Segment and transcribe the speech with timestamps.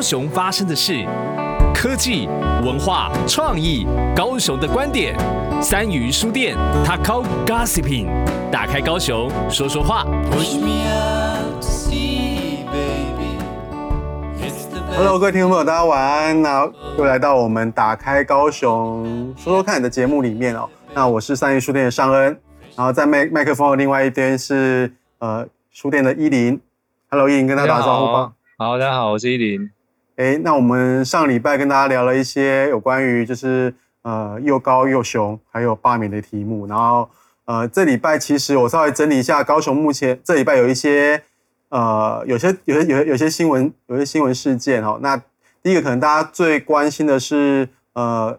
[0.00, 1.06] 高雄发生的事，
[1.74, 2.26] 科技、
[2.64, 3.86] 文化、创意，
[4.16, 5.14] 高雄的观点。
[5.60, 8.08] 三余书店，Talk Out Gossiping，
[8.50, 10.06] 打开高雄说说话。
[14.96, 16.40] Hello，各位听众朋友，大家晚安。
[16.40, 20.66] 那又来到我们打开高雄说说看的节目里面哦。
[20.94, 22.40] 那我是三余书店的尚恩，
[22.74, 26.58] 然后在麦麦克风的另外一边是呃书店的依林。
[27.10, 28.32] Hello，依林，跟大家打个招呼吧。
[28.56, 29.70] 好，大家好，我是依林。
[30.20, 37.08] 哎，那我们上礼拜跟大家聊了一些有关于就是呃又高又雄还有罢免的题目，然后
[37.46, 41.22] 呃这礼拜其实我稍微整理一下，高雄目前这礼拜有一些
[41.70, 44.98] 呃有些有些有些有些新闻有些新闻事件哦。
[45.00, 45.16] 那
[45.62, 48.38] 第一个可能大家最关心的是呃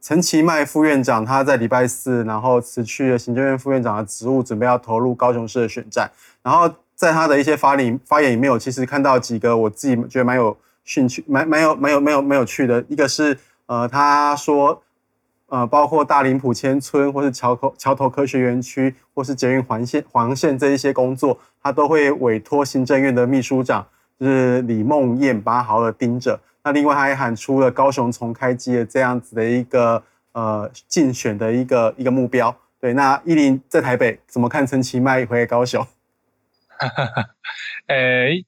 [0.00, 6.10] 陈其迈副院长他在礼拜四然后辞去了行政院副院长的职务，准备要投入高雄市的选战，
[6.42, 6.68] 然后。
[6.96, 12.82] 在他的一些发里发言里面，我其实看到几个我自己觉得蛮有兴趣、蛮蛮有、蛮有、蛮有、蛮有趣的。
[12.88, 14.82] 一个是呃，他说
[15.48, 23.86] 呃，包括大林埔千村或是桥头桥头科学园区或是捷运环线环线这一些工作，他都会委托行政院的秘书长
[24.18, 26.40] 就是李孟艳把好好的盯着。
[26.64, 32.56] 那另外他还喊出了高雄重开机的这样子的一个呃竞选的一个一个目标。
[32.80, 35.84] 对，那依林在台北怎么看陈其迈回高雄？
[36.78, 37.24] 哈哈哈，
[37.86, 38.44] 诶，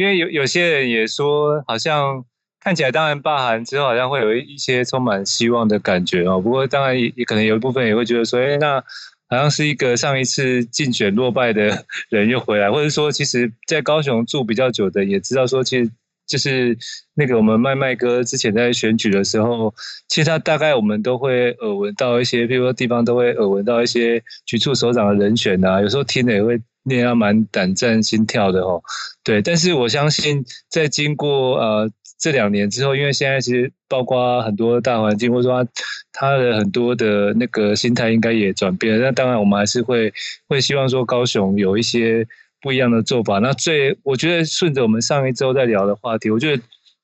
[0.00, 2.24] 因为有有些人也说，好像
[2.58, 6.40] 看起来当然罢韩之后，好像会有一一些充满希望的感觉哦。
[6.40, 8.82] 不过当然也也可能有一部分也会觉得说，诶，那
[9.28, 15.90] 好像是一个上一次竞选落败的 人又回来，或者说，其实在高雄住比较久的也知道说，其实
[16.26, 16.78] 就是
[17.12, 19.74] 那个我们麦麦哥之前在选举的时候，
[20.08, 26.58] 其实他大概我们都会耳闻到一些，譬如说地方都会耳闻到一些局处首长的人选啊，有时候听了也会。
[26.82, 28.82] 那样蛮胆战心跳的哦，
[29.22, 35.66] 对，但是我相信在经过呃这两年之后，因为现在其实包括很多大环境，或者说
[36.12, 38.98] 他，的很多的那个心态应该也转变。
[38.98, 40.12] 那当然，我们还是会
[40.48, 42.26] 会希望说高雄有一些
[42.60, 43.38] 不一样的做法。
[43.38, 46.62] 那最我觉得顺着我们上一周在聊的话题，我觉得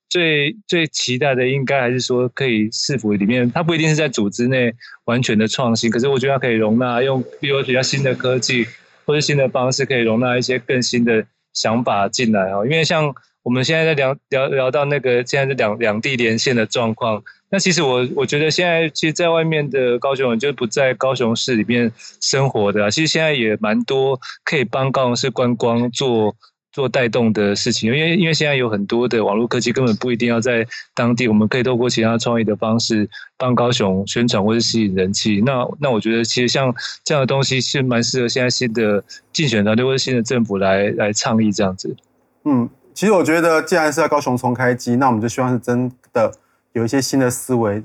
[0.08, 8.66] 最最期待的应该还是说可以市府里面，它不一定是在组织内完全的创新，可是我觉得它可以容纳用比如比较新的科技。
[9.06, 26.34] 或者新的方式可以容纳一些更新的想法进来哦，因为像我们现在在聊聊聊到那个现在是两两地连线的状况，那其实我我觉得现在其实在外面的高雄人就不在高雄市里面生活的，其实现在也蛮多可以帮高雄市观光做。
[26.76, 35.40] 做带动的事情，因为因为现在有很多的网络科技，根本不一定要在当地，我们可以透过其他创意的方式帮高雄宣传或是吸引人气。
[35.40, 41.96] 那那我觉得其实像这样的东西是蛮适合现在新的竞选团队或者新的政府来来倡议这样子。
[42.44, 46.30] 嗯，其实我觉得既然是要高雄重开机，那我们就希望是真的
[46.74, 47.82] 有一些新的思维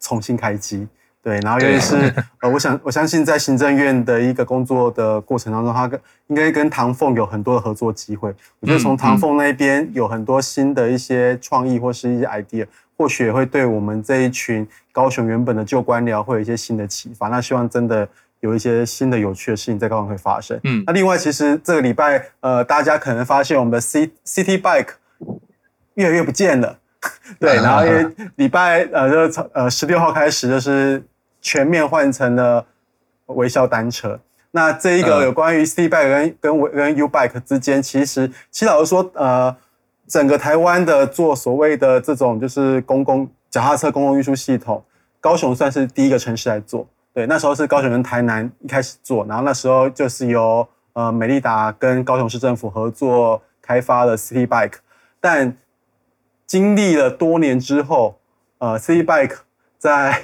[0.00, 0.88] 重新开机。
[1.22, 2.12] 对，然后尤其是
[2.42, 8.34] 呃，我想我相信在行政院的一个工作的过程当中，他跟应该跟唐凤有很多的合作机会。
[8.58, 12.66] 我觉得从唐凤那边有很多新的一些创意或是一些 idea，
[12.98, 17.28] 或许也会对我们这一群高雄原本的旧官僚会有一些新的启发。
[17.28, 18.08] 那希望真的
[18.40, 20.58] 有一些新的有趣的事情在高雄会发生。
[20.64, 24.94] 嗯，那另外其实这个礼拜呃，大家可能发现我们的 C City Bike
[25.94, 26.78] 越来越不见了。
[27.38, 31.00] 对， 然后因为礼拜呃就从呃十六号开始就是。
[31.42, 32.64] 全面换成了
[33.26, 34.18] 微笑单车。
[34.52, 39.54] 那这一个有关于 City Bike 跟跟跟 U Bike 之间，其实其实老实说，呃，
[40.06, 44.84] 整个台湾的做所谓的这种就是公共脚踏车公共运输系统，
[45.20, 46.86] 高雄算是第一个城市来做。
[47.14, 54.76] 对，那时候是高雄跟台南一开始做，然后那时候就是由呃美利达跟高雄市政府合作开发了 City Bike。
[55.20, 55.56] 但
[56.46, 58.18] 经历了多年之后，
[58.58, 59.36] 呃，City Bike
[59.78, 60.22] 在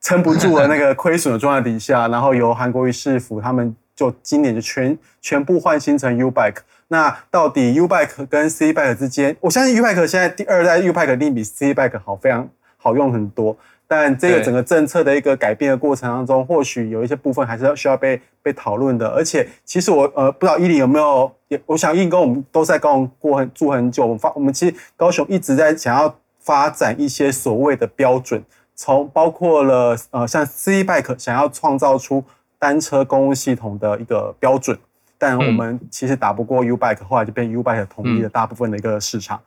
[0.00, 6.58] 撑不住了那个亏损的状态底下，然后由韩国瑜市府他们就今年就全全部换新成 U Bike。
[6.88, 13.56] 那到底 U Bike 跟 City Bike 之间，我相信 U Bike 现在第二代 U Bike 一定比 City Bike 好，非常好用很多。
[13.90, 19.08] 但这个整个政策的一个改变的过程当中，或许有一些部分还是要需要被被讨论的。
[19.08, 28.42] 而且，其实我呃不知道伊林有没有，也我想依林跟我们都在高雄过很住很久，我们发我们其实高雄一直在想要发展一些所谓的标准。
[28.78, 32.22] 从包括了呃，像 City Bike 想要创造出
[32.60, 34.78] 单车公共系统的一个标准，
[35.18, 39.40] 但我们其实打不过 U Bike，后来就变 U Bike 统一了大部分的一个市场。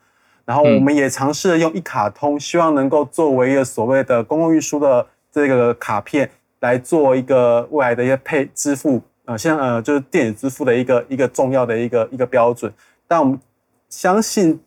[0.44, 6.30] 然后我们也尝试了用一卡通，希望能够作为一个所谓的公共运输的这个卡片，
[6.60, 12.74] 来做一个未来的一些配支付，呃，像呃就是电子支付的一个一个重要的一个一个标准。
[13.07, 13.39] 但我们
[13.88, 14.60] 相信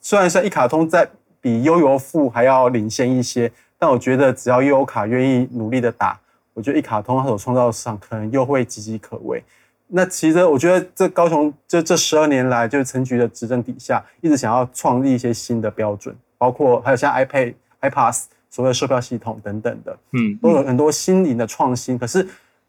[0.00, 1.08] 虽然说一卡通在
[1.40, 3.52] 比悠游付还要领先一些，
[3.82, 6.16] 但我觉得只要悠游卡愿意努力的打，
[6.54, 9.42] 我觉得一卡通它所创造的市场可能又会岌岌可危。
[9.88, 21.98] 那其实我觉得这高雄这这十二年来，就是陈菊的执政底下，一直想要创立一些新的标准，包括还有像 iPad、iPass 所谓的售票系统等等的，嗯，都有很多新颖的创新。
[21.98, 22.24] 可是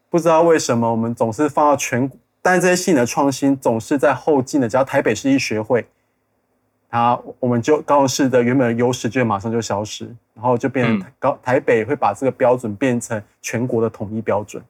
[0.09, 2.09] 不知道为什么我们总是放到全，
[2.41, 5.85] 但这些新的创新总是在后进的，只要台北市一学会，
[6.93, 10.05] 它我们就高雄市的原本的优势就马上就消失，
[10.35, 14.63] 然后就变成高台北会把这个标准变成全国的统一标准。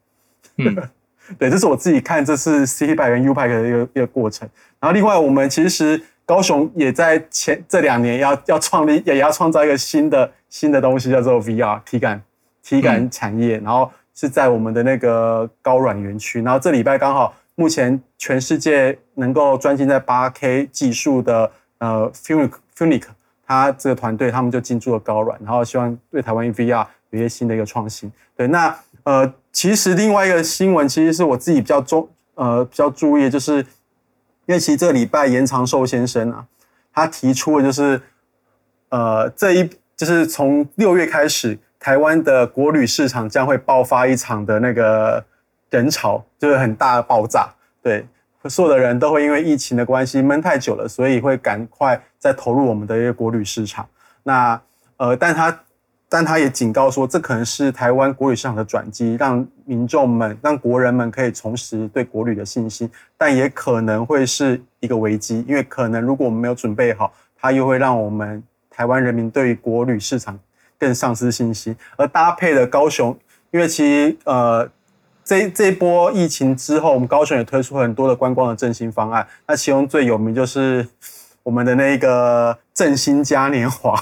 [0.55, 0.73] 嗯
[1.37, 4.47] 对，这是我自己看这次 City Bike 跟 U Bike 的一个一个过程。
[4.79, 12.23] 然后另外，我们其实高雄也在前这两年要要创立，也要创造一个新的新的东西，叫做 VR 体感
[12.61, 13.57] 体感产业。
[13.57, 16.41] 然后是在我们的那个高软园区。
[16.41, 21.51] 然后这礼拜刚好，目前全世界能够专心在八 K 技术的
[21.85, 23.03] 呃 Funic Funic，
[23.45, 28.11] 他这个团队他们就进驻了高软，然后希望对台湾 VR 有一些新的一个创新。
[28.35, 29.33] 对，那呃。
[29.55, 33.57] 其实另外一个新闻，其实是我自己比较重呃比较注意，就是
[34.47, 36.47] 因为其实这个礼拜严长寿先生啊，
[36.91, 38.01] 他提出的就是
[38.89, 45.23] 呃这一就是从六月开始，台湾的国旅市场将会爆发一场的那个
[45.69, 47.53] 人潮，就是很大的爆炸。
[47.83, 48.07] 对，
[48.49, 53.87] 所有的人都会因为疫情的关系闷太久了，所以会赶快再投入我们的一个国旅市场。
[54.23, 54.59] 那
[54.97, 55.59] 呃，但他。
[56.09, 62.87] 但他也警告说，这可能是台湾国旅市场的转机，让民众们、让国人们可以重拾对国旅的信心，
[63.17, 70.37] 但也可能会是一个危机，因为可能如果我们没有准备好，它又会让我们台湾人民对于国旅市场
[70.77, 71.75] 更丧失信心。
[71.97, 73.17] 而搭配的高雄，
[73.49, 74.69] 因为其实呃，
[75.23, 80.87] 这这一波疫情之后，我们高雄也推出很多的观光的振兴方案，那其中最有名就是
[81.43, 83.97] 我们的那个振兴嘉年华。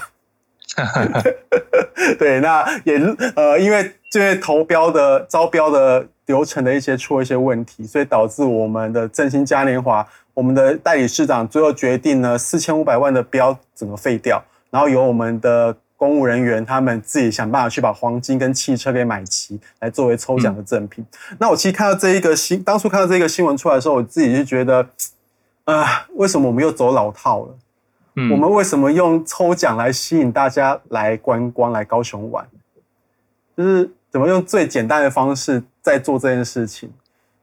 [2.18, 2.98] 对，那也
[3.36, 21.04] 呃，因为这些投标的招标的流程的一些出了一些问题，所以导致我们的振兴嘉年华，我们的代理市长最后决定呢，四千五百万的标整个废掉，然后由我们的公务人员他们自己想办法去把黄金跟汽车给买齐，来作为抽奖的赠品。
[21.30, 24.80] 嗯、那我其实看到这一个新，当初看到这个新闻出来的时候，我自己就觉得，
[25.62, 27.54] 啊、呃，为什么我们又走老套了？
[28.16, 32.44] 嗯、我们为什么用抽奖来吸引大家来观光、来高雄玩？
[33.56, 36.90] 就是怎么用最简单的方式在做这件事情？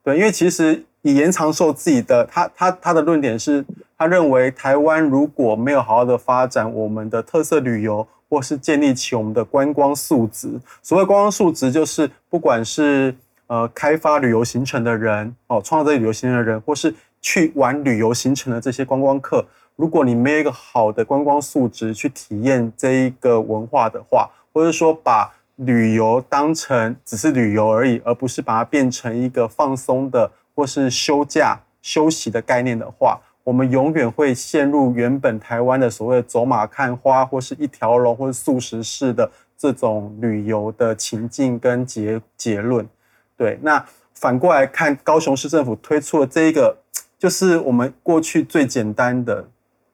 [0.04, 3.64] 对，因为其实以延长寿自己的他他他的论点是，
[4.00, 13.14] 他认为台湾如果没有好好的发展我们的特色旅游，或是建立起我们的观光素质，所谓观光素质就是不管是
[13.48, 19.46] 呃开发旅游行程的人哦，创造这旅游行程的人，或是去玩旅游行程的这些观光客。
[19.76, 42.88] 如果你没有一个好的观光素质去体验这一个文化的话，或者说把旅游当成只是旅游而已，而不是把它变成一个放松的或是休假休息的概念的话，我们永远会陷入原本台湾的所谓走马看花或是一条龙或是素食式的这种旅游的情境跟结结论。
[43.36, 46.78] 对，那反过来看，高雄市政府推出了这一个，
[47.18, 49.48] 就是我们过去最简单的。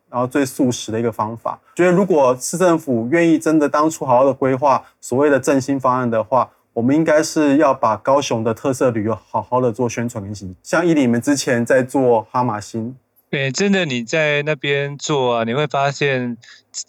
[0.07, 10.55] 然后最素食的一个方法，觉得如果市政府愿意真的当初好好的规划所谓的振兴方案的话，我们应该是要把高雄的特色旅游好好的做宣传跟行。
[10.63, 12.95] 像以你们之前在做哈玛星，
[13.29, 16.37] 对，真的你在那边做啊，你会发现，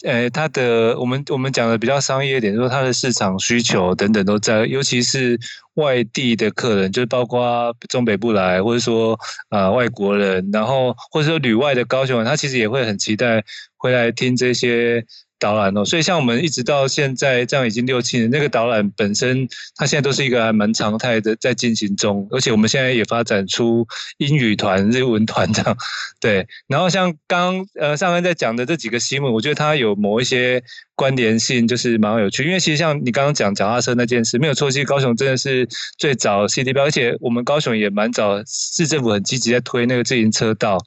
[0.05, 5.39] 呃，它的我们我们讲的比较商业一点，说他的市场需求等等都在，尤其是。
[5.77, 13.45] 外地的客人，就是包括中北部来，或者说呃外国人，然后或者说旅外的高雄人，他其实也会很期待
[13.77, 15.05] 回来听这些。
[15.39, 23.87] 导览哦，所以像我们一直到现在这样已经六七年，那个导览本身它现在都是一个还蛮常态的在进行中，而且我们现在也发展出
[24.19, 25.77] 英语团、日文团这样，
[26.21, 26.47] 对。
[26.67, 30.63] 然后像刚呃上面在讲的这几个新闻，我觉得它有某一些
[30.95, 32.45] 关联性，就是蛮有趣。
[32.45, 40.79] 因为其实像你刚刚讲脚踏车那件事，没有错，其实高雄真的是最早 CD 标而且我们高雄也蛮早，市政府很积极在推那个自行车道。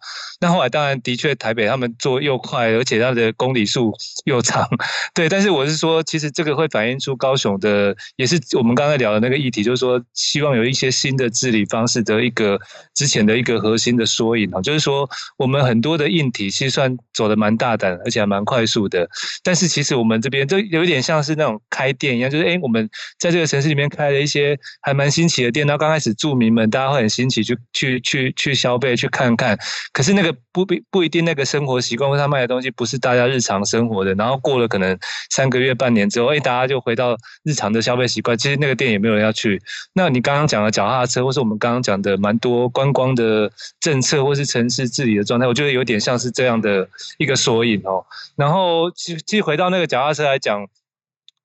[0.41, 4.65] 那后来当然的确台北他们做又快，而且它的公里数又又长，
[5.13, 5.27] 对。
[5.27, 12.58] 但是我是说，其实这个会反映出高雄的，也是我们刚才聊的那个议题，就是说希望有一些新的治理方式的一个
[12.96, 19.08] 之前的一个核心的缩影啊，就是说我们很多的硬体其实算走的蛮大胆，而且还蛮快速的。
[19.43, 29.58] 但是其实我们这边就有一点像是那种开店一样，就是诶，我们在这个城市里面开了一些还蛮新奇的店，然后刚开始住民们大家会很新奇去去去去消费去看看，
[29.91, 34.95] 可是那个不不不一定那个生活习惯或他卖的东西不是大家日常生活的，然后然后过了可能
[35.31, 39.59] 三个月半年之后，诶，大家就回到日常的消费习惯，其实那个店也没有人要去。
[39.93, 48.05] 那你刚刚讲的脚踏车，或是我们刚刚讲的蛮多观光的政策，或是城市治理的状态，我觉得有点像是这样的一个缩影哦。
[48.36, 50.67] 然后其实其实回到那个脚踏车来讲，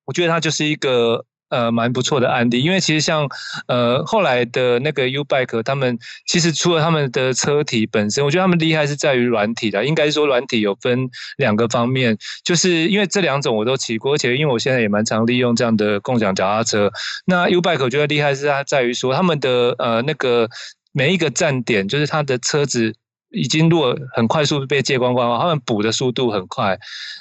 [0.04, 1.24] 我觉得它就是一个。
[1.50, 3.28] 呃，蛮不错的案例，因为其实像
[3.68, 9.84] 呃后来的那个 U-Bike，他们其实除了他们的车体本身，我觉得他们厉害是在于软体的。
[9.84, 16.90] 应该说软体有分两个方面，就是因为这两种我都骑过，而且因为我现在也蛮常利用这样的共享脚踏车。
[17.26, 20.48] 那 U-Bike 我觉得厉害是在于说他们的呃那个
[20.92, 22.94] 每一个站点，就是它的车子。
[23.36, 26.78] 已经如果很快速被借光光，他们补的速度很快，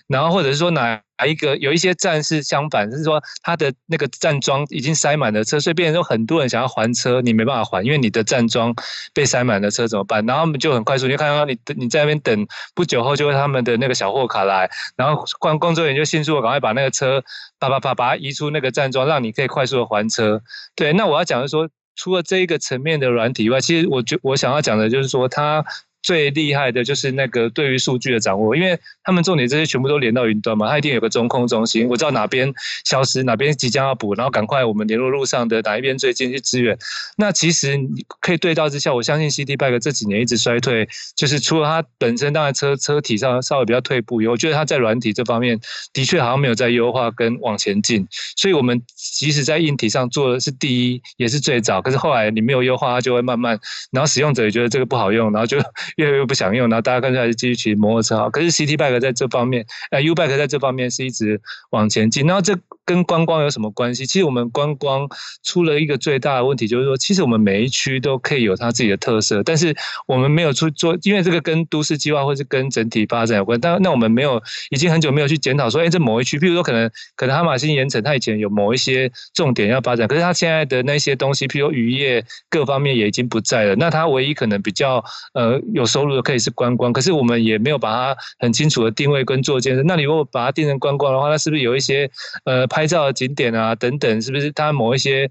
[0.08, 8.74] 然后或者是说哪一个有一些站是相反，就是说它的那个站桩已经塞满了车，所以变成说很多人想要还车，你没办法还，因为你的站桩
[9.14, 10.26] 被塞满了车怎么办？
[10.26, 17.24] 然后他们就很快速，你就看到你你在那边等，不久后就会他们的那个小货卡来，然后工工作人员就迅速赶快把那个车
[17.60, 20.42] 啪啪啪把它移出那个站桩，让你可以快速的还车。
[20.76, 25.64] 对，那我要讲的是说，除了这一个层面的软体以外，其实我觉我想要讲的就是说它。
[26.04, 36.78] 最厉害的就是那个对于数据的掌握，因为他们重点这些全部都连到云端嘛，它一定有个中控中心，我知道哪边消失，哪边即将要补，然后赶快我们联络路上的哪一边最近去支援。
[37.18, 45.58] 那其实你可以对照之下，我相信 City Bike 这几年一直衰退，就是除了它本身当然车车体上稍微比较退步以后，我觉得它在软体这方面
[45.94, 48.06] 的确好像没有在优化跟往前进。
[48.36, 53.58] 所以我们即使在硬体上做的是第一，也是最早，可是后来你没有优化，它就会慢慢，
[53.92, 55.58] 然后使用者也觉得这个不好用，然后就。
[55.98, 58.30] 越来越不想用，然后大家干脆还是继续骑摩托车好。
[58.30, 62.26] 可是 CT Bike 在这方面，呃，U Bike 在这方面是一直往前进。
[62.26, 64.06] 然后这跟观光有什么关系？
[64.06, 65.08] 其实我们观光
[65.44, 73.60] 出了一个最大的问题，就是说，其实我们每一区都可以有它自己的特色，但是我们没有出做，因为这个跟都市计划或是跟整体发展有关。
[73.60, 83.76] 但那我们没有，已经很久没有去检讨说，哎，这某一区，譬如说可能可能哈马星盐城，它以前有某一些重点要发展，可是它现在的那些东西，譬如渔业各方面也已经不在了。
[83.76, 86.24] 那它唯一可能比较呃有收入的。
[86.24, 89.84] 可以是观光，可是我们也没有把它很清楚的定位跟做建设。
[89.84, 92.10] 那你如果把它定成观光的话，那是不是有一些
[92.46, 94.22] 呃拍照的景点啊等等？
[94.22, 95.30] 是不是它某一些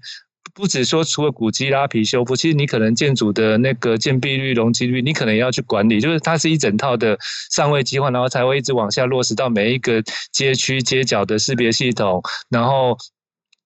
[0.53, 5.99] 不只说除了古迹拉皮修复，其实你可能建筑的那个建蔽率、容积率，你可能也要去管理。
[5.99, 7.17] 就是它是一整套的
[7.49, 12.95] 上位计划，然后才会一直往下落实到每一个街区街角的识别系统，然后。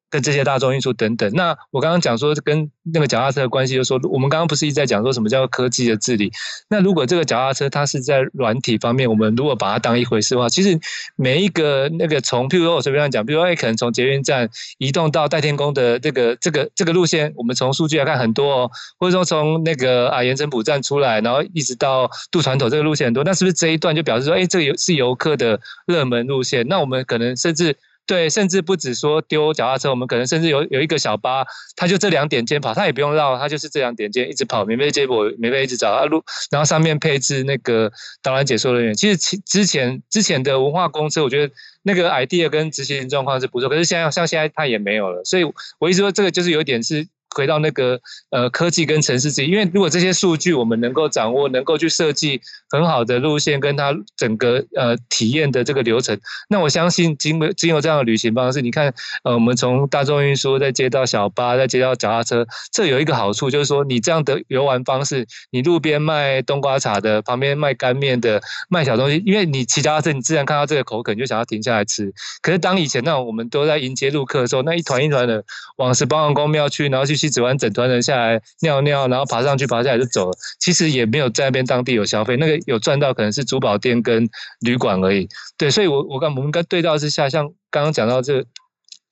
[0.09, 6.31] 跟这些大众运输等等，那我刚刚讲说跟那个脚踏车的关系，就是说我们刚刚不是一直在讲说什么叫科技的治理？
[6.69, 10.79] 那如果这个脚踏车它是在软体方面，我们如果把它当一回事的话，其实
[11.17, 26.65] 每一个那个从，譬如说我随便讲，比如说哎，可能从捷运站移动到代天宫的这个这个这个路线，我们从数据来看很多哦，或者说从那个啊盐城埔站出来，然后一直到渡船头这个路线很多，那是不是这一段就表示说，哎，这个是游客的热门路线？
[26.69, 27.75] 那我们可能甚至。
[28.07, 31.45] 对，甚至不止说丢脚踏车，我们可能甚至有有一个小巴，
[31.75, 37.91] 它就这两点间跑，它也不用绕，它就是这两点间一直跑，免费接驳，免费一直找啊路，然后上面配置那个
[38.23, 38.95] 导览解说人员。
[38.95, 45.43] 其实其之前之前的文化公车，我觉得那个 idea 跟执行状况是不错，可是现在像现在它也没有了，所以
[45.77, 47.05] 我一直说这个就是有点是。
[47.35, 47.99] 回到那个
[48.31, 56.19] 呃科技跟城市之间，因为如果这些数据我们能够掌握，能够去设计很好的路线，跟它整个呃体验的这个流程，
[56.49, 58.93] 那我相信经过经由这样的旅行方式，你看
[59.23, 72.11] 呃我们从大众运输再接到小巴，再接到脚踏车，这有一个好处就是说，你这样的游玩方式，你路边卖冬瓜茶的，旁边卖干面的，卖小东西，因为你骑脚踏车，你自然看到这个口渴，你就想要停下来吃。
[72.41, 75.43] 可是当以前那种我们都在迎接路客的时候，那一团一团的
[75.75, 77.27] 往十八王公庙去，然后去去。
[77.29, 80.37] 整完整团人下来尿尿，然后爬上去爬下来就走了。
[80.59, 84.27] 其实也没有在那边当地有消费，那个有赚到可能是珠宝店跟
[84.61, 85.27] 旅馆而已。
[85.57, 88.45] 对，所以我我刚我们刚对照之下，像刚刚讲到这。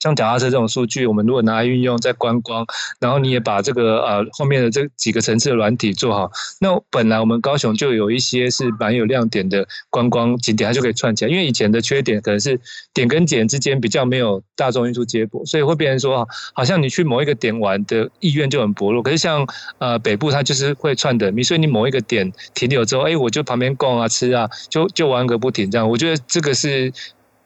[0.06, 2.64] 像脚踏车这种数据，我们如果拿来运用在观光，
[3.00, 6.30] 然后你也把这个呃后面的这几个层次的软体做好，
[6.62, 11.32] 那本来我们高雄就有一些是蛮有亮点的观光景点，它就可以串起来。
[11.32, 12.60] 因为以前的缺点可能是
[12.94, 19.02] 点跟点之间比较没有大众运输接驳，所以会变成说，好像你去某一个点玩的意愿就很薄弱。
[19.02, 19.44] 可是像
[19.80, 25.90] 呃北部，它就是会串的，你所以你某一个点停留之后，哎，我就旁边逛啊吃啊，就就玩个不停这样。
[25.90, 26.94] 我觉得这个是。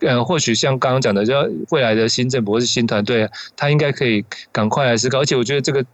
[0.02, 1.34] 呃，或许像刚刚讲的，就
[1.72, 5.86] 未来的新政府或是新团队，他应该可以赶快来思考，而且我觉得这个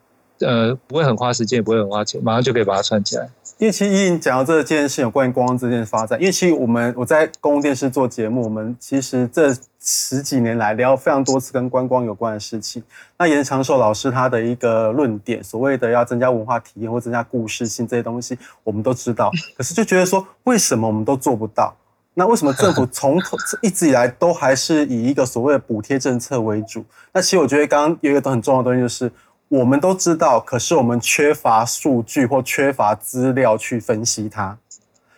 [0.41, 3.27] 呃不会很花时间，也不会很花钱，马上就可以把它串起来。
[3.57, 12.83] 因为其实依琳讲到这件事，有关于观光这件发展，因为其实我们我在公共电视做节目，我们其实这十几年来聊非常多次跟观光有关的事情。
[13.17, 21.73] 那严长寿老师他的一个论点，所谓的要增加文化体验或增加故事性这些东西，我们都知道，可是就觉得说，为什么我们都做不到？
[22.15, 26.83] 那为什么政府 从头一直以来都还是以一个所谓的补贴政策为主？
[27.13, 29.11] 那其实我觉得刚刚有一个很重要的东西就是。
[29.47, 34.57] 我们都知道，可是我们缺乏数据或缺乏资料去分析它。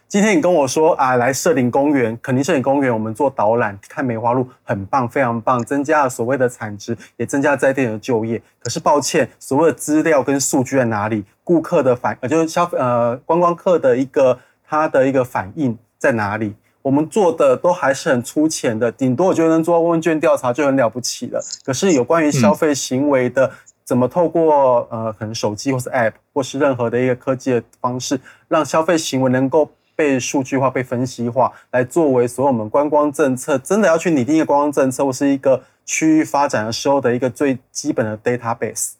[0.06, 8.44] 今天你跟我说啊，来社林公园，肯定社林公园，我们做导览看梅花鹿，很棒，非常棒，增加了所谓的产值，也增加了在地的就业。
[8.60, 11.24] 可是抱歉，所谓的资料跟数据在哪里？
[11.46, 14.38] 顾客的反呃，就是消费呃观光客的一个
[14.68, 16.54] 他的一个反应在哪里？
[16.88, 21.44] 我们做的都还是很粗浅的，顶多我觉得能做问卷调查就很了不起了。
[21.66, 23.52] 可是有关于消费行为的。
[23.88, 38.96] 怎么透过呃可能手机或是 App 或是任何的一个科技的方式，让消费行为能够被数据化、被分析化，来作为所有我们观光政策真的要去拟定一个观光政策或是一个区域发展的时候的一个最基本的 database。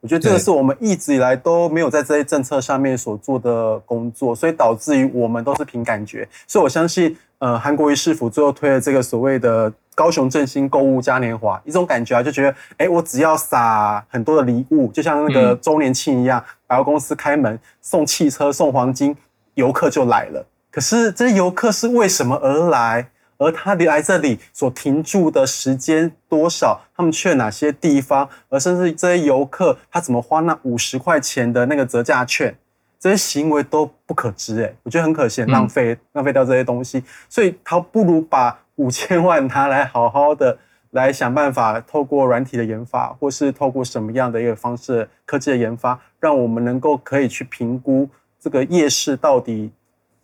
[0.00, 6.28] 我觉得这个是我们一直以来都没有在这些政策上面所做的工作，所以导致于我们都是凭感觉。
[6.48, 9.72] 所以我相信，呃，韩国瑜市府最后推了这个所谓的。
[9.94, 19.14] 高雄振兴购物嘉年华，一种感觉啊，就觉得，哎，我只要撒很多的礼物，就像那个周年庆一样，百货公司开门送汽车、送黄金，
[19.52, 20.46] 游客就来了。
[20.70, 23.10] 可是这些游客是为什么而来？
[23.36, 26.80] 而他来这里所停住的时间多少？
[26.96, 28.26] 他们去了哪些地方？
[28.48, 32.56] 而甚至这些游客他怎么花那五十块钱的那个折价券？
[33.02, 37.02] 这些行为都不可知，哎，我觉得很可惜，浪费浪费掉这些东西。
[37.28, 38.60] 所以他不如把。
[38.76, 40.56] 五千万拿来好好的
[40.92, 48.08] 来想办法，透过软体的研发，或是透过什么样的一个方式，科技的研发，让我们能够可以去评估
[48.40, 49.70] 这个夜市到底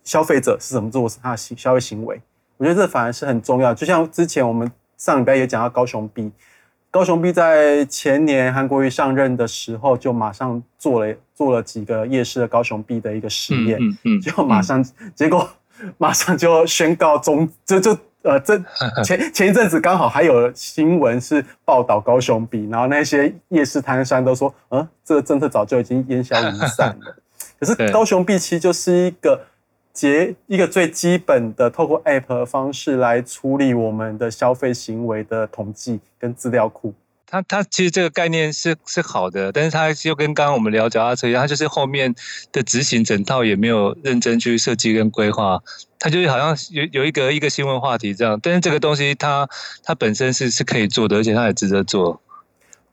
[0.03, 2.19] 消费者是怎么做他的消费行为。
[2.57, 3.71] 我觉得这反而是很重要。
[3.71, 6.31] 就像之前我们上礼拜也讲到高雄 B，
[6.89, 14.83] 高雄 B 在前年韩国瑜上任的时候，就马上做了做了几个夜市的高雄 B 的一个实验，嗯嗯，就马上
[15.15, 15.49] 结果
[15.97, 17.97] 马上就宣告终，就就。
[18.21, 18.61] 呃，这
[19.01, 27.15] 前前一阵子刚好还有新闻是报道高雄币，然后那些夜市摊商都说，嗯，这个政策早就已经烟消云散了。
[27.57, 29.45] 可是高雄币其实就是一个
[29.93, 36.93] 结一个最基本的，透过 App 的方式来处理我们的消费行为的统计跟资料库。
[37.31, 42.15] 它它其实这个概念是是好的，但是它又跟刚刚我们聊脚踏车一样，它就是后面
[42.51, 45.59] 的执行整套也没有认真去设计跟规划，
[45.99, 49.47] 它就是好像有有一个一个新闻话题这样，但是这个东西它
[49.83, 52.19] 它本身是是可以做的，而且它也值得做。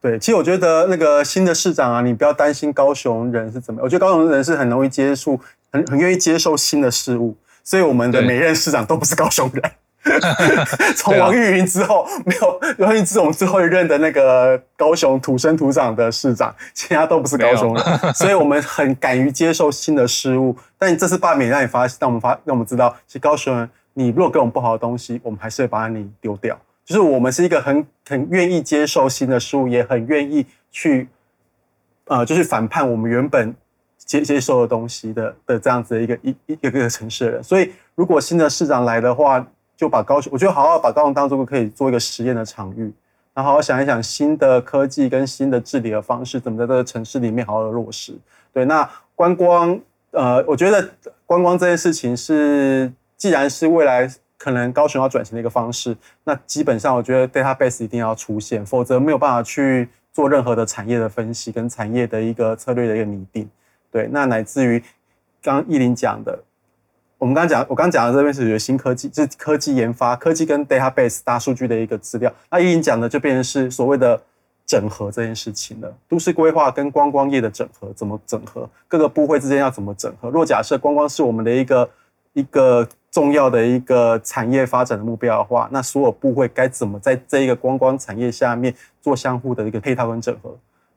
[0.03, 5.41] 对，其实我觉得那个新的市长啊，你不要担心高雄人是怎么样，我觉得高雄人是很容易接触，
[5.73, 9.73] 很很愿意接受新的事物，所以我们的每任市长都不是高雄人。
[10.97, 20.57] 从王玉云之后，没有王玉云之后之后一任的那个高雄土生土长的市长，其他都不是高雄人，所以我们很敢于接受新的事物。
[20.79, 26.59] 但你这次罢免让你发，让我们发，让我们知道，其实高雄人，你如果给我们不好的东西，我们还是会把你丢掉。
[26.85, 31.09] 就是我们是一个很很愿意接受新的事物，也很愿意去，
[32.05, 33.53] 呃，就是反叛我们原本
[33.99, 37.43] 接接受的东西的的这样子的一个一一个一个城市的人。
[37.43, 39.45] 所以，如果新的市长来的话，
[39.77, 42.91] 就把高雄，我觉得好好把高雄当做个可以做一个实验的场域，
[43.35, 48.15] 然后好好想一想新的科技跟新的治理的方式，怎么在这个城市里面好好的落实。
[48.55, 49.79] 对，那观光，
[50.13, 50.89] 呃，我觉得
[51.27, 63.47] 观光这件事情是，既然是未来可能高雄要转型的一个方式，那基本上我觉得 database 一定要出现，否则没有办法去做任何的产业的分析跟产业的一个策略的一个拟定。
[63.91, 64.83] 对，那乃至于
[65.43, 66.43] 刚刚依琳讲的。
[67.19, 72.31] 我们刚刚讲，我刚刚讲的这边是有新科技，就是科技研发、科技跟 database 大数据的一个资料。
[72.51, 74.21] 那依琳讲的就变成是所谓的
[74.67, 75.91] 整合这件事情了。
[76.09, 78.69] 都市规划跟观光业的整合，怎么整合？
[78.87, 80.29] 各个部会之间要怎么整合？
[80.29, 81.89] 若假设观光是我们的一个
[82.35, 90.55] 一个重要的一个产业发展的目标的话，那所有部会该怎么在这一个观光产业下面做相互的一个配套跟整合？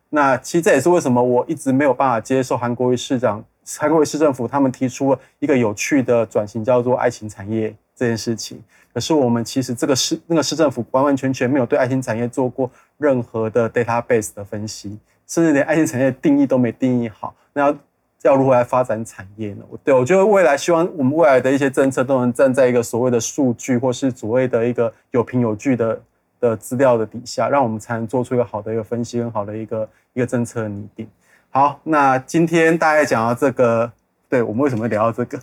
[0.09, 3.41] 那其实这也是为什么我一直没有办法接受韩国瑜市长。
[3.65, 8.61] 韩国瑜市政府他们提出了一个有趣的转型，叫做爱情产业这件事情。
[8.93, 17.35] 可是我们其实这个市那个市政府完完全全没有对爱情产业做过任何的 database 的分析，甚至连爱情产业的定义都没定义好。
[17.53, 17.77] 那要
[18.23, 19.63] 要如何来发展产业呢？
[19.83, 26.01] 对，我觉得未来希望我们未来的一些政策都能站在一个所谓的数据，或是所谓的一个有凭有据的
[26.39, 31.07] 的资料的底下，让我们才能做出一个好的一个分析，跟好的一个一个政策拟定。
[31.51, 33.91] 好，那今天大概讲到这个，
[34.29, 35.39] 对，我们为什么会聊到这个？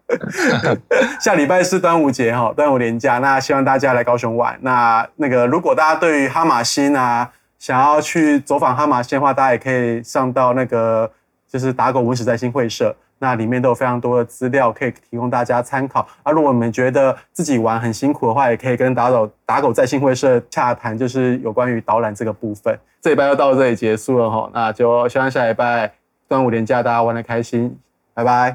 [1.20, 4.58] 下礼拜是端午节哈，端午连假，那希望大家来高雄玩。
[4.62, 11.10] 那那个如果大家对于哈马星啊，想要去走访哈马星的话，大家也可以上到那个
[11.46, 12.96] 就是打狗文史在新会社。
[13.20, 16.00] 那里面都有非常多的资料可以提供大家参考。
[16.22, 22.76] 啊，如果你们觉得自己玩很辛苦的话，也可以跟打狗打狗在新会社洽谈，就是有关于导览这个部分。
[23.02, 25.92] 这礼拜就到这里结束了哈，那就希望下礼拜
[26.26, 27.76] 端午连假大家玩的开心，
[28.14, 28.54] 拜拜，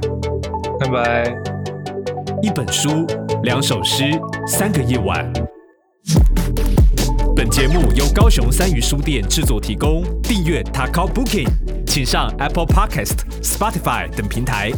[0.80, 1.36] 拜拜。
[2.42, 3.06] 一本书，
[3.44, 4.04] 两首诗，
[4.48, 5.32] 三个夜晚。
[7.36, 11.48] 本节目由高雄三余书店制作提供，订阅 Takao Booking，
[11.96, 14.70] 请上 Apple Podcast、Spotify 等平台，